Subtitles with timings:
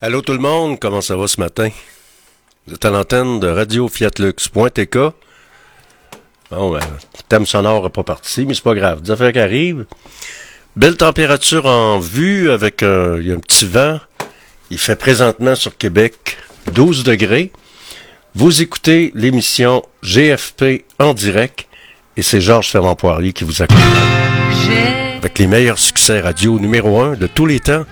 [0.00, 1.70] Allô tout le monde, comment ça va ce matin?
[2.64, 4.96] Vous êtes à l'antenne de Radio Fiatlux.tk.
[6.52, 9.02] Bon, ben, le thème sonore n'est pas parti, mais c'est pas grave.
[9.02, 9.86] Des affaires qui arrivent.
[10.76, 13.98] Belle température en vue avec un, il y a un petit vent.
[14.70, 16.36] Il fait présentement sur Québec
[16.72, 17.50] 12 degrés.
[18.36, 21.66] Vous écoutez l'émission GFP en direct
[22.16, 23.82] et c'est Georges Fermant Poirier qui vous accompagne.
[25.16, 27.84] Avec les meilleurs succès radio numéro 1 de tous les temps.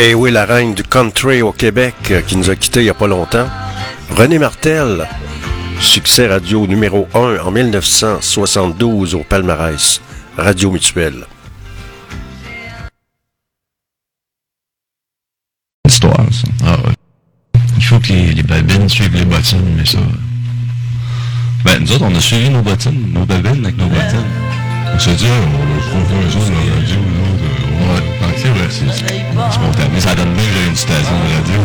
[0.00, 2.88] Et oui, la reine du country au Québec euh, qui nous a quittés il n'y
[2.88, 3.48] a pas longtemps.
[4.10, 5.08] René Martel,
[5.80, 10.00] succès radio numéro 1 en 1972 au palmarès,
[10.36, 11.26] Radio Mutuelle.
[15.84, 16.48] Histoire, ça.
[16.64, 16.94] Ah ouais.
[17.76, 19.98] Il faut que les, les babines suivent les bottines, mais ça...
[21.64, 24.30] Ben, nous autres, on a suivi nos bottines, nos babines avec nos bottines.
[24.94, 27.00] On s'est dit, on va trouver un jour dans la radio,
[28.70, 30.00] c'est spontané.
[30.00, 31.60] Ça donne bien que j'ai une station de radio.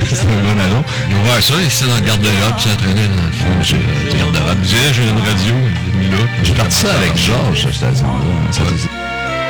[0.08, 0.84] c'est un bon annonce.
[1.10, 3.62] On va voir ça, ici dans le garde-robe, c'est entraîné dans le fond.
[3.62, 4.58] J'ai le garde-robe.
[4.62, 5.54] J'ai une radio,
[6.00, 6.24] j'ai là.
[6.42, 8.74] J'ai parti ça avec Georges, cette station-là.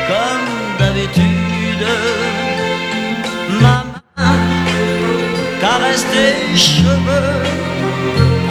[0.09, 1.87] Comme d'habitude,
[3.61, 3.85] ma
[4.17, 4.37] main
[5.61, 7.43] caresse tes cheveux,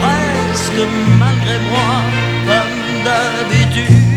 [0.00, 1.90] presque malgré moi,
[2.46, 4.09] comme d'habitude.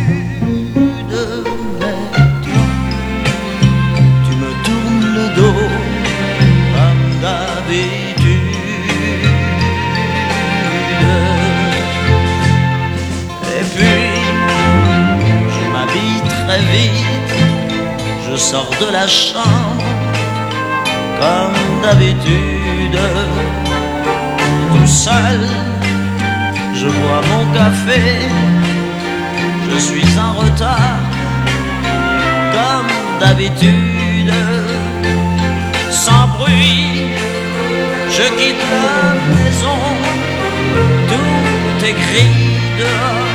[18.53, 19.83] Je sors de la chambre
[21.19, 22.99] comme d'habitude,
[24.71, 25.41] tout seul,
[26.75, 28.01] je bois mon café,
[29.71, 30.99] je suis en retard
[32.55, 34.33] comme d'habitude,
[35.89, 37.07] sans bruit,
[38.11, 39.79] je quitte la maison,
[41.09, 43.32] tout est gris dehors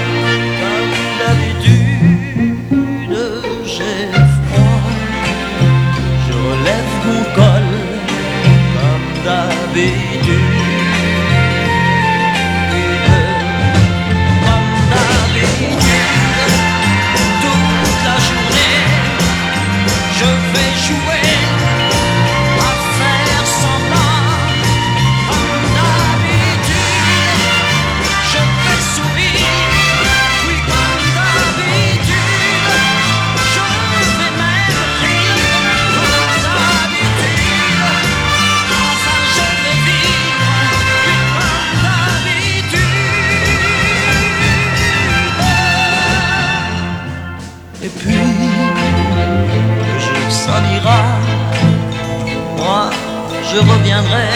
[53.58, 54.30] je reviendrai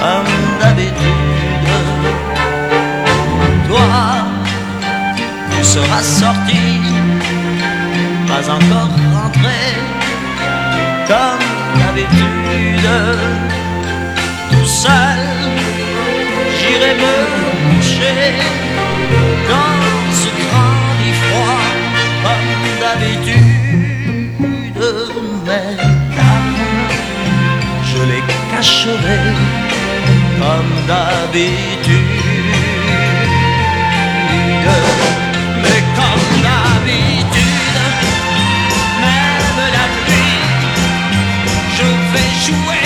[0.00, 1.70] comme d'habitude.
[3.68, 3.88] Toi,
[5.50, 6.62] tu seras sorti,
[8.28, 9.60] pas encore rentré
[11.08, 11.46] comme
[11.78, 12.90] d'habitude.
[14.50, 15.20] Tout seul,
[16.58, 17.16] j'irai me
[17.64, 18.24] coucher
[19.50, 19.82] dans
[20.20, 21.66] ce grand lit froid
[22.24, 23.52] comme d'habitude.
[25.46, 25.91] Mais
[28.06, 29.22] les cacherai
[30.38, 32.22] comme d'habitude.
[35.62, 37.68] Mais comme d'habitude,
[39.00, 40.40] même la nuit,
[41.76, 42.81] je vais jouer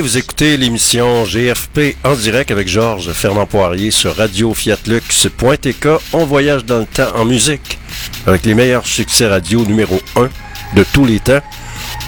[0.00, 5.88] Fiat vous écoutez l'émission GFP en direct avec Georges Fernand Poirier sur Radio Fiatlux.tk.
[6.14, 7.78] On voyage dans le temps en musique
[8.26, 10.28] avec les meilleurs succès radio numéro 1
[10.74, 11.40] de tous les temps.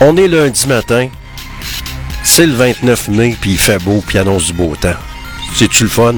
[0.01, 1.09] On est lundi matin.
[2.25, 4.97] C'est le 29 mai, puis il fait beau, puis annonce du beau temps.
[5.55, 6.15] C'est-tu le fun?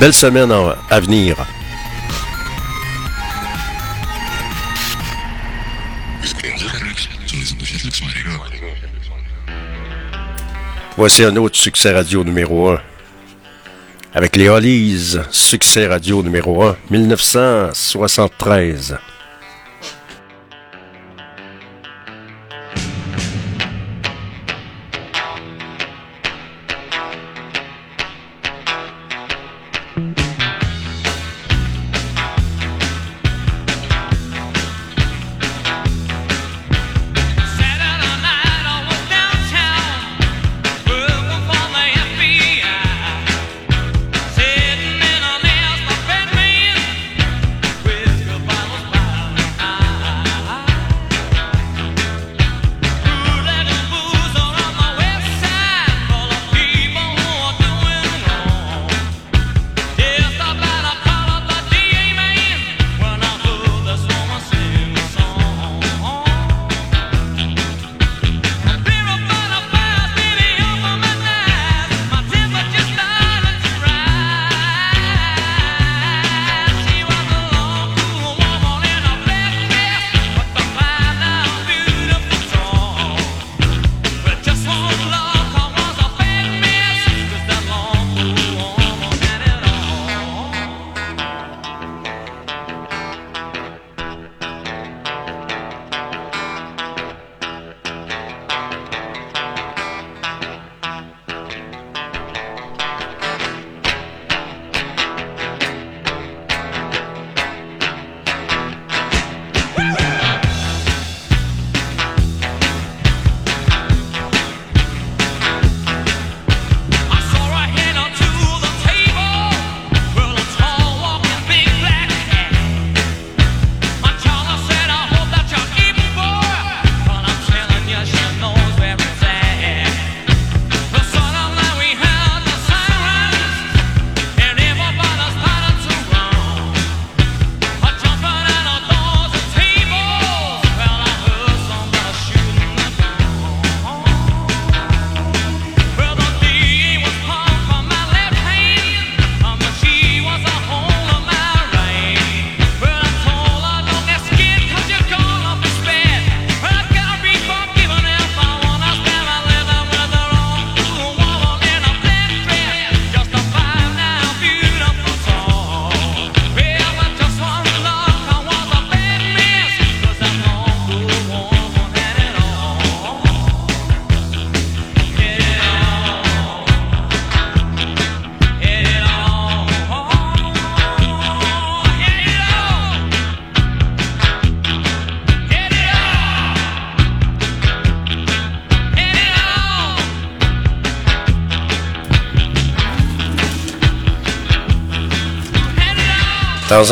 [0.00, 0.52] Belle semaine
[0.90, 1.36] à venir.
[10.96, 12.80] Voici un autre succès radio numéro 1.
[14.14, 18.96] Avec les Hollies, succès radio numéro 1, 1973.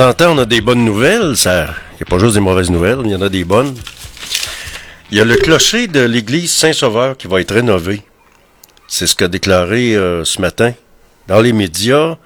[0.01, 1.37] En temps, on a des bonnes nouvelles.
[1.37, 3.75] Ça, il n'y a pas juste des mauvaises nouvelles, il y en a des bonnes.
[5.11, 8.03] Il y a le clocher de l'église Saint-Sauveur qui va être rénové.
[8.89, 10.73] C'est ce qu'a déclaré euh, ce matin
[11.29, 12.17] dans les médias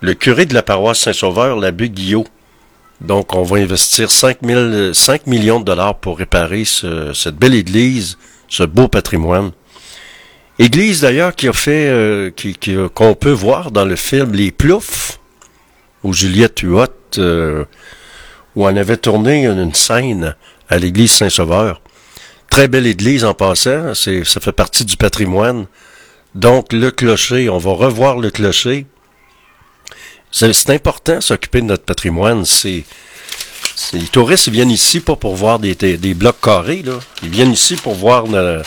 [0.00, 2.26] le curé de la paroisse Saint-Sauveur, l'abbé Guillot.
[3.00, 7.54] Donc, on va investir 5, 000 5 millions de dollars pour réparer ce- cette belle
[7.54, 9.50] église, ce beau patrimoine.
[10.58, 15.18] Église d'ailleurs qui a fait, euh, a- qu'on peut voir dans le film Les Ploufs,
[16.04, 16.86] où Juliette Huot,
[17.18, 17.64] euh,
[18.54, 20.34] où on avait tourné une, scène
[20.68, 21.80] à l'église Saint-Sauveur.
[22.50, 25.66] Très belle église en passant, c'est, ça fait partie du patrimoine.
[26.34, 28.86] Donc le clocher, on va revoir le clocher.
[30.30, 32.44] C'est, important s'occuper de notre patrimoine.
[32.44, 32.84] C'est,
[33.92, 35.74] les touristes viennent ici pas pour voir des,
[36.14, 36.84] blocs carrés.
[37.22, 38.62] Ils viennent ici pour voir no-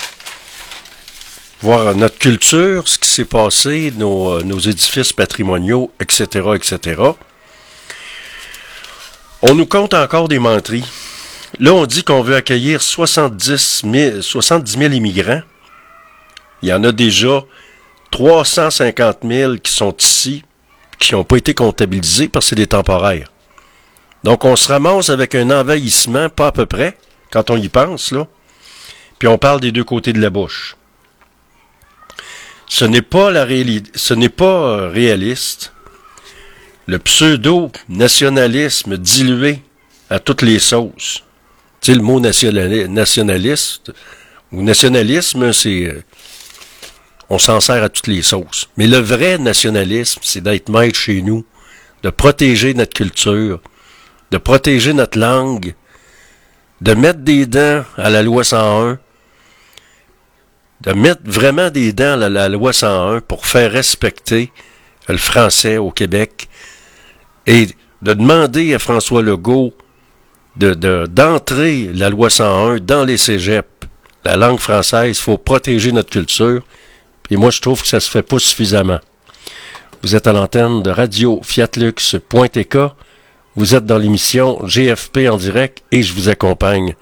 [1.62, 7.01] voir notre culture, ce qui s'est passé, nos, euh, nos édifices patrimoniaux, etc., etc.
[9.41, 10.86] On nous compte encore des menteries.
[11.60, 15.41] Là, on dit qu'on veut accueillir 70 000, 70 000 immigrants.
[16.62, 17.44] Il y en a déjà
[18.12, 20.44] 350 000 qui sont ici,
[21.00, 23.32] qui n'ont pas été comptabilisés parce que c'est des temporaires.
[24.24, 26.98] Donc, on se ramasse avec un envahissement, pas à peu près,
[27.32, 28.27] quand on y pense, là.
[29.18, 30.75] Puis on parle des deux côtés de la bouche.
[32.73, 34.45] Ce n'est pas la réalité, ce n'est pas
[34.77, 35.73] euh, réaliste.
[36.87, 39.59] Le pseudo-nationalisme dilué
[40.09, 41.23] à toutes les sauces.
[41.81, 43.91] Tu le mot nationali- nationaliste
[44.53, 45.83] ou nationalisme, c'est.
[45.87, 46.01] euh,
[47.29, 48.69] On s'en sert à toutes les sauces.
[48.77, 51.45] Mais le vrai nationalisme, c'est d'être maître chez nous,
[52.03, 53.59] de protéger notre culture,
[54.31, 55.73] de protéger notre langue,
[56.79, 58.97] de mettre des dents à la loi 101,
[60.83, 64.51] de mettre vraiment des dents à la, loi 101 pour faire respecter
[65.07, 66.47] le français au Québec
[67.45, 67.67] et
[68.01, 69.73] de demander à François Legault
[70.55, 73.67] de, de- d'entrer la loi 101 dans les cégeps.
[74.25, 76.61] La langue française, il faut protéger notre culture.
[77.29, 79.00] Et moi, je trouve que ça se fait pas suffisamment.
[80.03, 82.77] Vous êtes à l'antenne de Radio Fiatlux.tk.
[83.55, 86.95] Vous êtes dans l'émission GFP en direct et je vous accompagne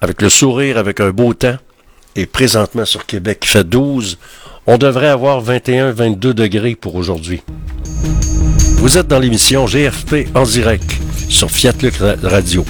[0.00, 1.56] avec le sourire, avec un beau temps.
[2.16, 4.18] Et présentement sur Québec, il fait 12.
[4.66, 7.42] On devrait avoir 21-22 degrés pour aujourd'hui.
[8.76, 10.90] Vous êtes dans l'émission GFP en direct
[11.28, 12.64] sur Fiat Luc Ra- Radio.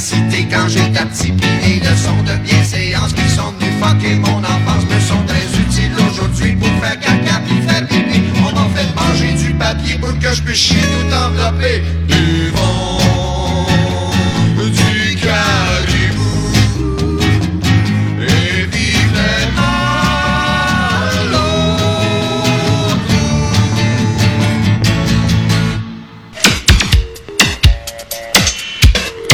[0.00, 4.84] Réciter quand j'étais petit Puis les leçons de bienséance qui sont venues fucker mon enfance
[4.88, 8.20] Me sont très utiles aujourd'hui pour faire caca puis faire pipi.
[8.38, 11.82] On m'en fait manger du papier pour que je puisse chier tout enveloppé.
[12.08, 12.50] Du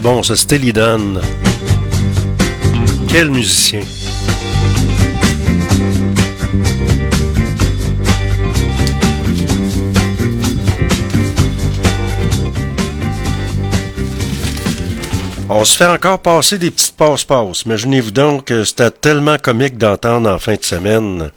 [0.00, 1.20] Bon, ça, c'était Lydon.
[3.08, 3.82] Quel musicien.
[15.50, 17.62] On se fait encore passer des petites passes-passes.
[17.62, 21.30] Imaginez-vous donc que c'était tellement comique d'entendre en fin de semaine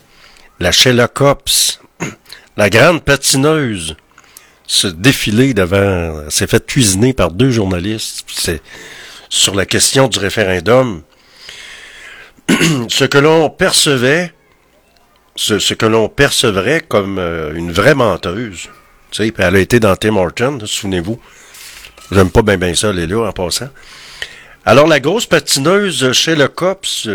[0.62, 1.82] la Shellocops,
[2.58, 3.98] la grande patineuse,
[4.68, 8.26] se défiler devant, s'est fait cuisiner par deux journalistes.
[8.28, 8.62] C'est
[9.30, 11.02] sur la question du référendum.
[12.90, 14.32] ce que l'on percevait,
[15.36, 18.70] ce, que l'on percevrait comme euh, une vraie menteuse.
[19.12, 21.20] Tu sais, elle a été dans Tim Horton, souvenez-vous.
[22.12, 23.70] J'aime pas bien bien ça, Léla, en passant.
[24.66, 27.10] Alors, la grosse patineuse chez le COPS,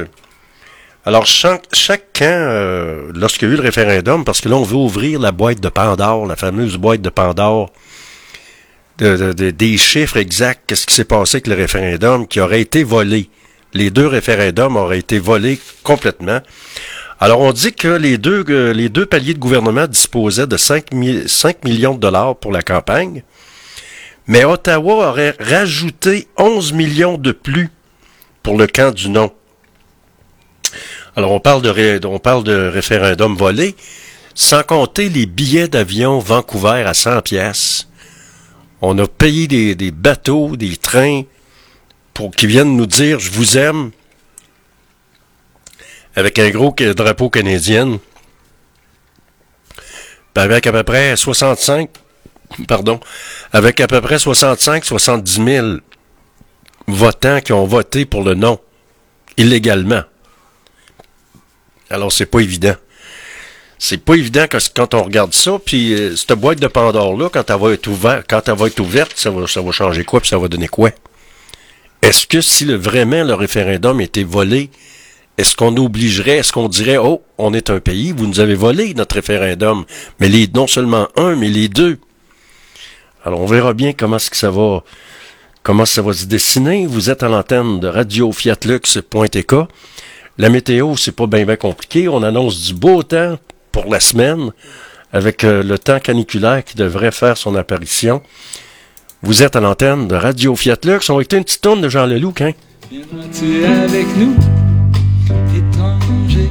[1.06, 1.66] alors chaque,
[2.12, 5.32] camp, euh, lorsqu'il y a eu le référendum, parce que là, on veut ouvrir la
[5.32, 7.70] boîte de Pandore, la fameuse boîte de Pandore,
[8.98, 12.60] de- de- de- des chiffres exacts, qu'est-ce qui s'est passé avec le référendum, qui aurait
[12.60, 13.30] été volé.
[13.72, 16.40] Les deux référendums auraient été volés complètement.
[17.18, 21.64] Alors, on dit que les deux, euh, paliers de gouvernement disposaient de 5, mi- 5
[21.64, 23.22] millions de dollars pour la campagne,
[24.26, 27.68] mais Ottawa aurait rajouté 11 millions de plus
[28.42, 29.32] pour le camp du non.
[31.16, 33.74] Alors, on parle de, référendum volé,
[34.34, 37.88] sans compter les billets d'avion Vancouver à 100 pièces.
[38.80, 41.22] On a payé des, bateaux, des trains,
[42.14, 43.90] pour qu'ils viennent nous dire «je vous aime»
[46.16, 47.98] avec un gros drapeau canadien.
[50.34, 51.88] Puis avec à peu près 65,
[52.68, 53.00] pardon,
[53.52, 55.66] avec à peu près 65-70 000
[56.86, 58.58] votants qui ont voté pour le non,
[59.36, 60.02] illégalement.
[61.90, 62.74] Alors, c'est pas évident.
[63.78, 67.48] C'est pas évident que quand on regarde ça, puis euh, cette boîte de Pandore-là, quand
[67.48, 70.38] elle va être ouverte, quand elle va être ouverte, ça va, changer quoi, puis ça
[70.38, 70.90] va donner quoi?
[72.02, 74.70] Est-ce que si le, vraiment le référendum était volé,
[75.38, 78.92] est-ce qu'on obligerait, est-ce qu'on dirait, oh, on est un pays, vous nous avez volé
[78.92, 79.86] notre référendum,
[80.20, 81.98] mais les, non seulement un, mais les deux.
[83.24, 84.84] Alors, on verra bien comment ça va,
[85.62, 86.86] comment ça va se dessiner.
[86.86, 89.54] Vous êtes à l'antenne de Radio Fiatlux.tk.
[90.38, 92.08] La météo, c'est pas bien, compliqué.
[92.08, 93.38] On annonce du beau temps
[93.72, 94.52] pour la semaine,
[95.12, 98.22] avec euh, le temps caniculaire qui devrait faire son apparition.
[99.22, 101.00] Vous êtes à l'antenne de Radio Fiatlux.
[101.10, 102.52] On va écouter une petite tourne de Jean Leloup, hein?
[102.90, 104.34] Viendras-tu avec nous,
[105.54, 106.50] étranger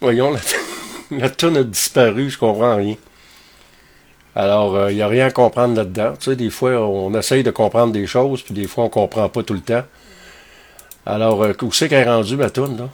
[0.00, 0.40] Voyons, la,
[1.18, 2.96] la toune a disparu, je comprends rien.
[4.38, 6.12] Alors, il n'y a rien à comprendre là-dedans.
[6.16, 9.28] Tu sais, des fois, on essaye de comprendre des choses, puis des fois, on comprend
[9.28, 9.82] pas tout le temps.
[11.04, 12.88] Alors, euh, où c'est qu'elle est rendue, ma toune, là?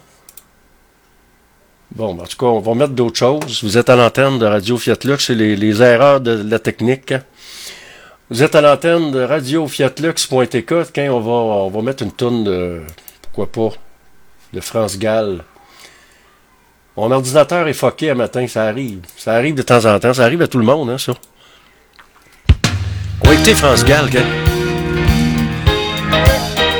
[1.91, 3.63] Bon, ben, en tout cas, on va mettre d'autres choses.
[3.63, 7.11] Vous êtes à l'antenne de Radio Fiat Lux, c'est les, erreurs de la technique.
[7.11, 7.21] hein.
[8.31, 10.73] Vous êtes à l'antenne de Radio Fiatlux.tk.
[10.95, 12.81] Quand on va, on va mettre une toune de,
[13.21, 13.77] pourquoi pas,
[14.51, 15.43] de France Gall.
[16.97, 19.01] Mon ordinateur est fucké un matin, ça arrive.
[19.15, 21.13] Ça arrive de temps en temps, ça arrive à tout le monde, hein, ça.
[23.25, 24.07] On va écouter France Gall,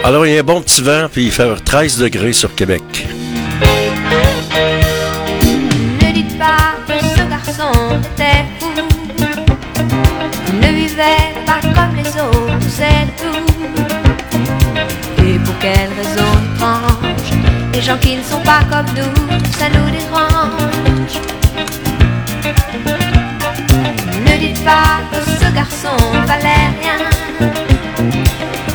[0.04, 2.84] Alors, il y a un bon petit vent, puis il fait 13 degrés sur Québec.
[6.04, 7.72] Ne dites pas que ce garçon
[8.14, 8.70] était fou.
[10.50, 13.46] Il ne vivait pas comme les autres, c'est tout.
[15.24, 17.32] Et pour quelle raison étrange
[17.74, 21.45] Les gens qui ne sont pas comme nous, ça nous dérange.
[24.66, 26.98] Ce garçon valait rien.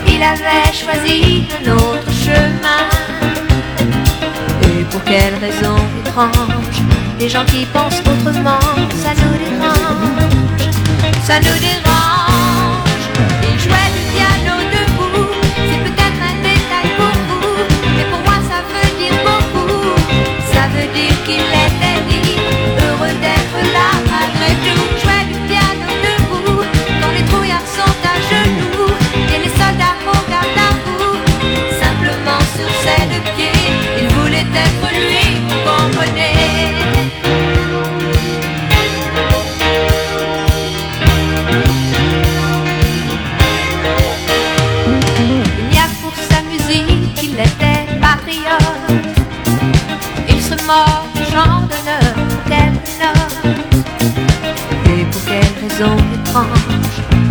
[0.07, 2.83] Il avait choisi un autre chemin.
[4.63, 6.79] Et pour quelle raison étrange
[7.19, 8.61] Les gens qui pensent autrement,
[9.03, 10.71] ça nous dérange.
[11.25, 13.05] Ça nous dérange.
[13.43, 15.27] Il jouait du piano debout.
[15.57, 17.65] C'est peut-être un détail pour vous.
[17.97, 19.91] Mais pour moi ça veut dire beaucoup.
[20.53, 21.90] Ça veut dire qu'il était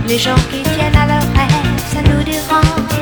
[0.07, 2.97] Les gens qui tiennent à leur rêve, ça nous dérange.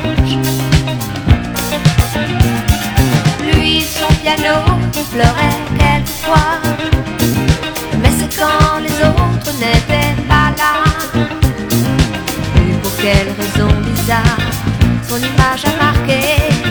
[3.42, 4.60] Lui, son piano,
[5.12, 6.60] pleurait quelquefois
[8.02, 10.74] Mais c'est quand les autres n'étaient pas là.
[12.58, 14.38] Et pour quelle raison bizarre
[15.08, 16.67] Son image a marqué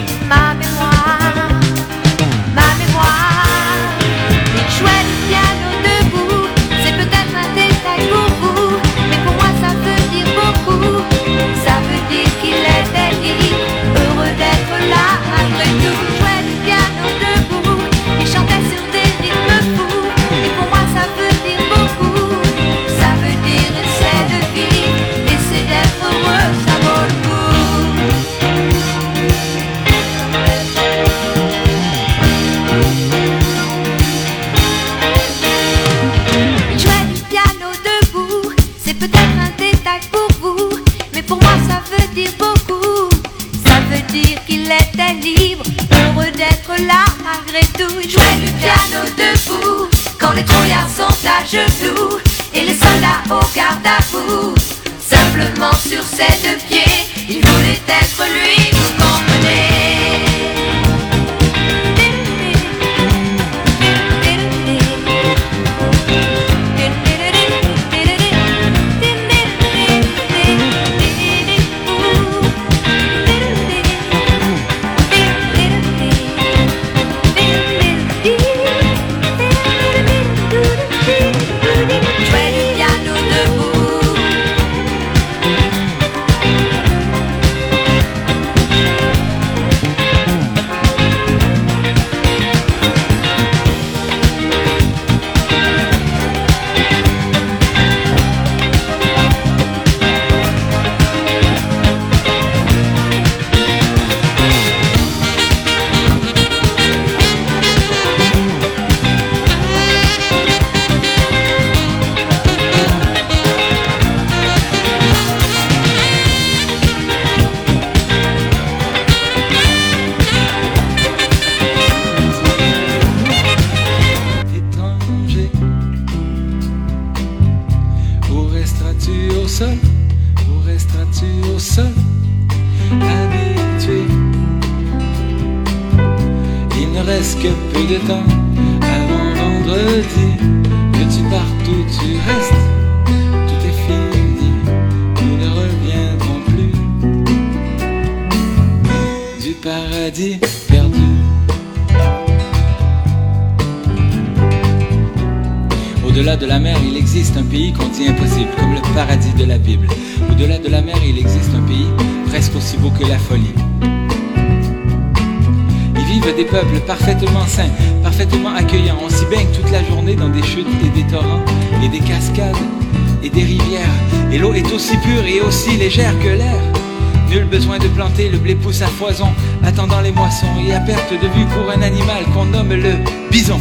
[180.86, 182.92] perte de vue pour un animal qu'on nomme le
[183.30, 183.58] bison.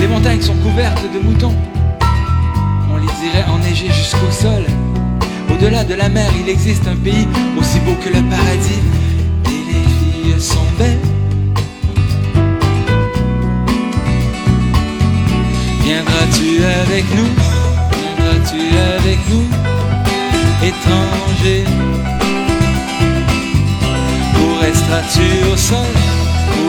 [0.00, 1.54] Les montagnes sont couvertes de moutons.
[2.92, 4.64] On les dirait enneigés jusqu'au sol.
[5.48, 8.82] Au-delà de la mer, il existe un pays aussi beau que le paradis.
[9.44, 10.98] Et les filles sont belles.
[15.84, 17.30] Viendras-tu avec nous?
[17.96, 18.60] Viendras-tu
[18.98, 19.46] avec nous?
[20.66, 21.64] Étranger
[24.40, 26.15] Où resteras-tu au sol?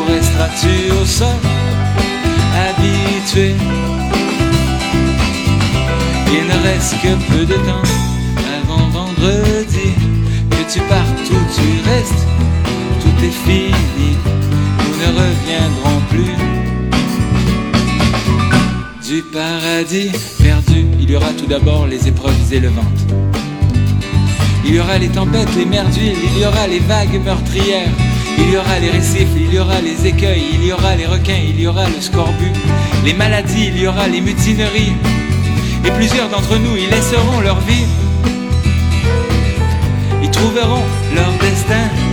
[0.08, 1.40] Resteras-tu au sol
[2.66, 3.56] Habitué?
[6.32, 7.88] Il ne reste que peu de temps
[8.58, 9.94] avant vendredi
[10.50, 12.28] Que tu partes où tu restes
[13.02, 14.18] Tout est fini
[14.80, 16.58] Nous ne reviendrons plus
[19.08, 20.12] du paradis
[20.44, 20.86] perdu.
[21.00, 22.86] Il y aura tout d'abord les épreuves élevantes.
[24.66, 27.90] Il y aura les tempêtes, les mers d'huile, il y aura les vagues meurtrières.
[28.38, 31.42] Il y aura les récifs, il y aura les écueils, il y aura les requins,
[31.48, 32.54] il y aura le scorbut,
[33.04, 34.94] les maladies, il y aura les mutineries.
[35.86, 37.86] Et plusieurs d'entre nous y laisseront leur vie.
[40.24, 42.07] Ils trouveront leur destin.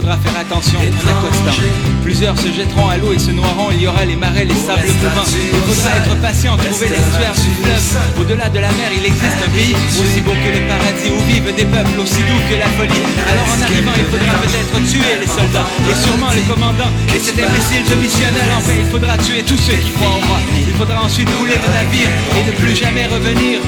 [0.00, 1.60] Faudra faire attention en accostant.
[2.02, 4.88] Plusieurs se jetteront à l'eau et se noieront, il y aura les marais, les sables
[4.88, 5.28] mouvants.
[5.28, 8.20] Il faudra être patient, trouver l'estuaire du fleuve.
[8.20, 11.54] Au-delà de la mer, il existe un pays aussi beau que le paradis, où vivent
[11.54, 13.04] des peuples aussi doux que la folie.
[13.28, 17.36] Alors en arrivant, il faudra peut-être tuer les soldats, et sûrement les commandants, et cet
[17.36, 18.56] imbécile de missionnaire.
[18.56, 20.40] Enfin, il faudra tuer tous ceux qui croient en moi.
[20.56, 22.08] Il faudra ensuite couler le navire
[22.40, 23.60] et ne plus jamais revenir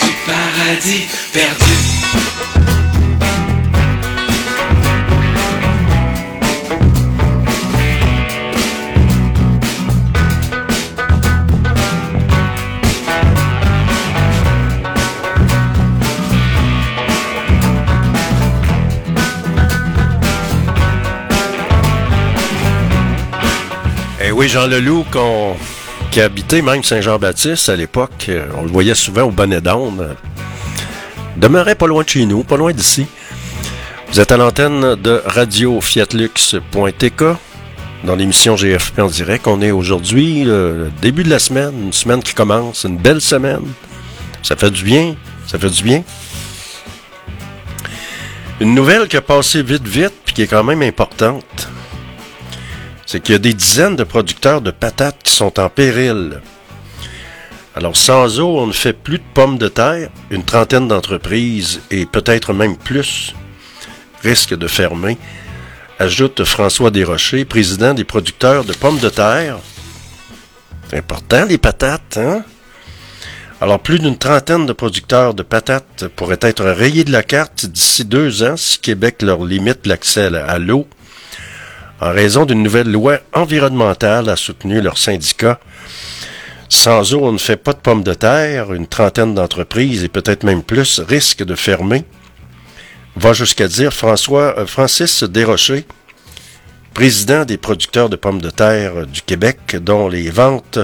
[0.00, 2.55] du paradis perdu.
[24.28, 25.06] Eh oui, Jean Leloup,
[26.10, 30.14] qui habitait même Saint-Jean-Baptiste à l'époque, euh, on le voyait souvent au bonnet euh,
[31.36, 33.06] demeurait pas loin de chez nous, pas loin d'ici.
[34.08, 37.22] Vous êtes à l'antenne de radio fiatlux.tk
[38.02, 39.46] dans l'émission GFP en direct.
[39.46, 43.62] On est aujourd'hui, le début de la semaine, une semaine qui commence, une belle semaine.
[44.42, 45.14] Ça fait du bien,
[45.46, 46.02] ça fait du bien.
[48.58, 51.68] Une nouvelle qui a passé vite, vite, puis qui est quand même importante,
[53.06, 56.40] c'est qu'il y a des dizaines de producteurs de patates qui sont en péril.
[57.76, 60.08] Alors, sans eau, on ne fait plus de pommes de terre.
[60.30, 63.34] Une trentaine d'entreprises, et peut-être même plus,
[64.22, 65.18] risquent de fermer,
[65.98, 69.58] ajoute François Desrochers, président des producteurs de pommes de terre.
[70.88, 72.42] C'est important, les patates, hein?
[73.60, 78.04] Alors, plus d'une trentaine de producteurs de patates pourraient être rayés de la carte d'ici
[78.04, 80.86] deux ans si Québec leur limite l'accès à l'eau
[82.00, 85.58] en raison d'une nouvelle loi environnementale, a soutenu leur syndicat.
[86.68, 88.72] Sans eau, on ne fait pas de pommes de terre.
[88.72, 92.04] Une trentaine d'entreprises, et peut-être même plus, risquent de fermer.
[93.16, 95.86] Va jusqu'à dire François, euh, Francis Desrochers,
[96.92, 100.78] président des producteurs de pommes de terre du Québec, dont les ventes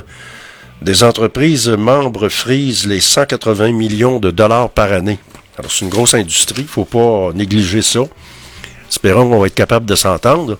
[0.80, 5.18] des entreprises membres frisent les 180 millions de dollars par année.
[5.58, 8.00] Alors, c'est une grosse industrie, faut pas négliger ça.
[8.88, 10.58] Espérons qu'on va être capable de s'entendre.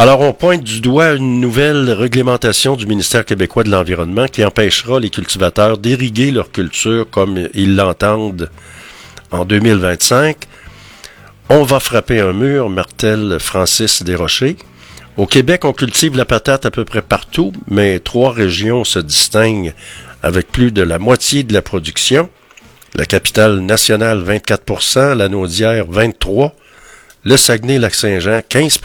[0.00, 5.00] Alors, on pointe du doigt une nouvelle réglementation du ministère québécois de l'Environnement qui empêchera
[5.00, 8.48] les cultivateurs d'irriguer leur culture comme ils l'entendent
[9.32, 10.36] en 2025.
[11.48, 14.56] On va frapper un mur, martèle Francis Desrochers.
[15.16, 19.74] Au Québec, on cultive la patate à peu près partout, mais trois régions se distinguent
[20.22, 22.30] avec plus de la moitié de la production.
[22.94, 26.52] La capitale nationale, 24% la Naudière, 23%
[27.24, 28.78] le Saguenay-Lac-Saint-Jean, 15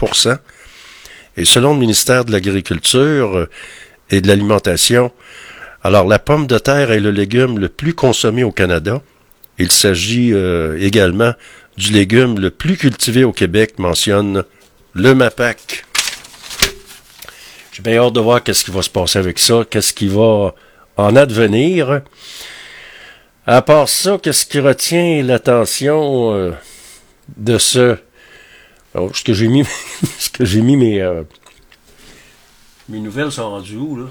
[1.36, 3.50] et selon le ministère de l'Agriculture euh,
[4.10, 5.12] et de l'Alimentation,
[5.82, 9.02] alors la pomme de terre est le légume le plus consommé au Canada.
[9.58, 11.34] Il s'agit euh, également
[11.76, 14.44] du légume le plus cultivé au Québec, mentionne
[14.94, 15.84] le MAPAC.
[17.72, 20.54] J'ai bien hâte de voir qu'est-ce qui va se passer avec ça, qu'est-ce qui va
[20.96, 22.02] en advenir.
[23.46, 26.52] À part ça, qu'est-ce qui retient l'attention euh,
[27.36, 27.96] de ce
[28.94, 29.64] alors, ce que j'ai mis,
[30.18, 31.24] ce que j'ai mis mes, euh,
[32.88, 34.06] mes nouvelles sont rendues où, là?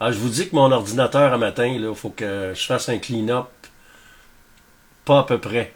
[0.00, 2.98] Ah, je vous dis que mon ordinateur à matin, il faut que je fasse un
[2.98, 3.48] clean-up.
[5.04, 5.72] Pas à peu près.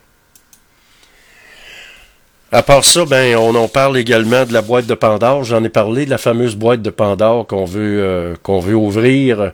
[2.52, 5.42] À part ça, ben, on en parle également de la boîte de Pandore.
[5.42, 9.52] J'en ai parlé de la fameuse boîte de Pandore qu'on veut, euh, qu'on veut ouvrir.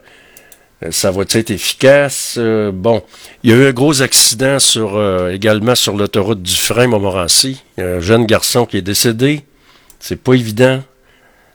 [0.84, 2.36] Euh, Ça va être efficace?
[2.38, 3.02] Euh, bon,
[3.42, 7.62] il y a eu un gros accident sur euh, également sur l'autoroute du frein Montmorency.
[7.78, 9.42] Un jeune garçon qui est décédé.
[10.00, 10.82] C'est pas évident.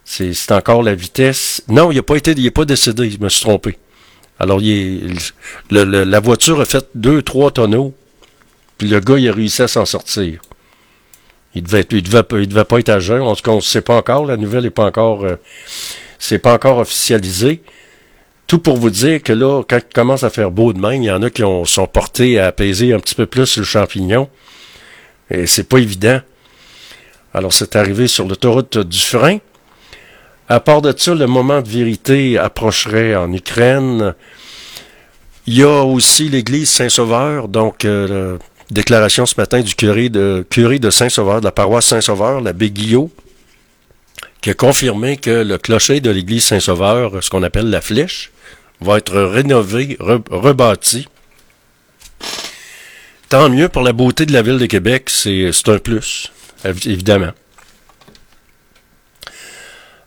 [0.05, 1.63] C'est encore la vitesse.
[1.69, 3.09] Non, il n'a pas été, il est pas décédé.
[3.09, 3.77] Je me suis trompé.
[4.39, 5.31] Alors, il est,
[5.71, 7.93] le- le- la voiture a fait deux, trois tonneaux.
[8.77, 10.41] Puis le gars, il a réussi à s'en sortir.
[11.55, 13.21] Il devait, il devait, pas- il devait pas être à jeun.
[13.21, 14.25] En tout cas, on ne sait pas encore.
[14.25, 15.35] La nouvelle n'est pas encore, euh,
[16.19, 17.61] c'est pas encore officialisé.
[18.53, 21.09] Tout pour vous dire que là, quand il commence à faire beau de il y
[21.09, 24.29] en a qui ont, sont portés à apaiser un petit peu plus le champignon.
[25.31, 26.21] Et c'est pas évident.
[27.33, 29.39] Alors, c'est arrivé sur l'autoroute du frein.
[30.49, 34.13] À part de ça, le moment de vérité approcherait en Ukraine.
[35.47, 38.37] Il y a aussi l'église Saint-Sauveur, donc euh, la
[38.69, 43.09] déclaration ce matin du curé de, curé de Saint-Sauveur, de la paroisse Saint-Sauveur, l'abbé Guillot,
[44.41, 48.29] qui a confirmé que le clocher de l'église Saint-Sauveur, ce qu'on appelle la flèche,
[48.83, 51.07] va être rénové, re- rebâti.
[53.29, 56.31] Tant mieux pour la beauté de la ville de Québec, c'est un plus,
[56.63, 57.31] évi- évidemment.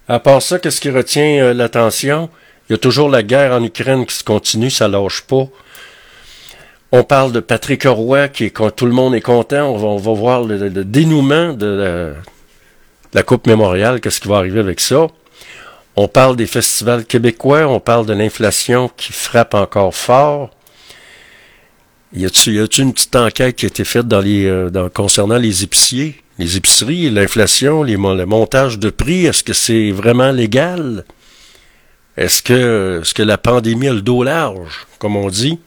[0.08, 2.30] À part ça, qu'est-ce qui retient euh, l'attention?
[2.68, 5.46] Il y a toujours la guerre en Ukraine qui se continue, ça lâche pas.
[6.92, 9.68] On parle de Patrick Roy, qui quand tout le monde est content.
[9.68, 12.12] On va, voir le, dénouement de la,
[13.12, 15.08] la Coupe Mémoriale, qu'est-ce qui va arriver avec ça.
[15.98, 20.50] On parle des festivals québécois, on parle de l'inflation qui frappe encore fort.
[22.12, 25.64] Y a-t-il une petite enquête qui a été faite dans les, euh, dans, concernant les
[25.64, 31.04] épiciers, les épiceries, l'inflation, les, le montage de prix, est-ce que c'est vraiment légal?
[32.18, 35.58] Est-ce que, est-ce que la pandémie a le dos large, comme on dit?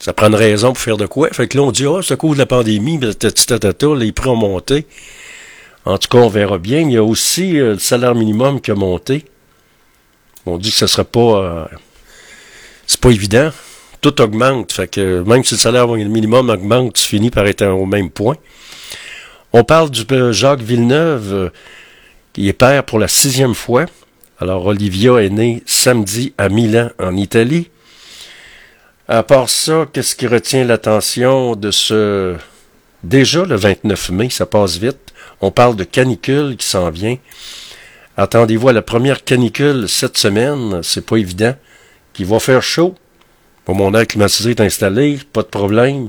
[0.00, 1.28] Ça prend raison pour faire de quoi?
[1.30, 4.28] Fait que là, on dit, ah, c'est à cause de la pandémie, tatata, les prix
[4.28, 4.86] ont monté.
[5.84, 6.80] En tout cas, on verra bien.
[6.80, 9.24] Il y a aussi euh, le salaire minimum qui a monté.
[10.46, 11.20] On dit que ce serait pas...
[11.20, 11.64] euh,
[12.86, 13.50] c'est pas évident.
[14.00, 14.72] Tout augmente.
[14.72, 18.36] Fait même si le salaire minimum augmente, tu finis par être au même point.
[19.52, 21.48] On parle du euh, Jacques Villeneuve, euh,
[22.32, 23.86] qui est père pour la sixième fois.
[24.38, 27.70] Alors, Olivia est née samedi à Milan, en Italie.
[29.08, 32.36] À part ça, qu'est-ce qui retient l'attention de ce...
[33.02, 34.98] Déjà le 29 mai, ça passe vite.
[35.40, 37.16] On parle de canicule qui s'en vient.
[38.16, 41.54] Attendez-vous à la première canicule cette semaine, c'est pas évident.
[42.14, 42.94] Qu'il va faire chaud.
[43.66, 46.08] Bon, mon air climatisé est installé, pas de problème.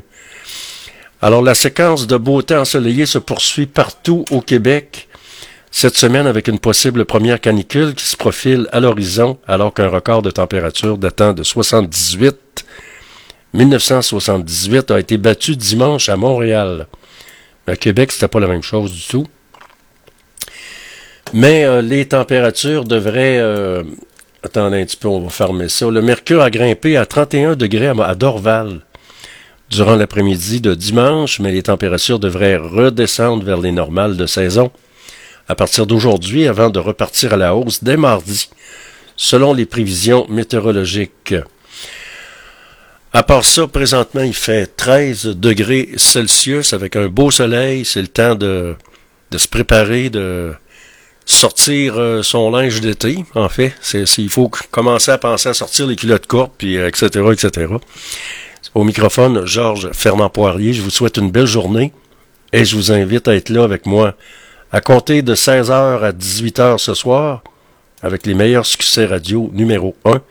[1.21, 5.09] Alors, la séquence de beau temps ensoleillé se poursuit partout au Québec
[5.69, 10.21] cette semaine avec une possible première canicule qui se profile à l'horizon alors qu'un record
[10.21, 12.65] de température datant de 78
[13.53, 16.87] 1978 a été battu dimanche à Montréal.
[17.65, 19.27] À Québec, c'était pas la même chose du tout.
[21.33, 23.39] Mais euh, les températures devraient...
[23.39, 23.83] euh,
[24.43, 25.89] attendez un petit peu, on va fermer ça.
[25.89, 28.81] Le mercure a grimpé à 31 degrés à, Dorval
[29.69, 34.71] durant l'après-midi de dimanche, mais les températures devraient redescendre vers les normales de saison
[35.49, 38.49] à partir d'aujourd'hui avant de repartir à la hausse dès mardi,
[39.15, 41.35] selon les prévisions météorologiques.
[43.13, 47.85] À part ça, présentement, il fait 13 degrés Celsius avec un beau soleil.
[47.85, 48.75] C'est le temps de,
[49.31, 50.53] de se préparer, de
[51.27, 53.73] sortir euh, son linge d'été, en fait.
[53.81, 57.67] C'est, il faut commencer à penser à sortir les culottes courtes, puis euh, etc., etc.
[58.73, 60.73] Au microphone, Georges Fernand Poirier.
[60.73, 61.93] Je vous souhaite une belle journée
[62.53, 64.15] et je vous invite à être là avec moi
[64.71, 67.43] à compter de 16h à 18h ce soir
[68.01, 70.21] avec les meilleurs succès radio numéro 1